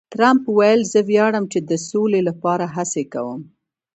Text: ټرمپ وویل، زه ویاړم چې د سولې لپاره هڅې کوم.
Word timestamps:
ټرمپ 0.13 0.41
وویل، 0.49 0.81
زه 0.91 0.99
ویاړم 1.09 1.45
چې 1.53 1.59
د 1.69 1.71
سولې 1.89 2.21
لپاره 2.29 2.65
هڅې 2.75 3.03
کوم. 3.13 3.41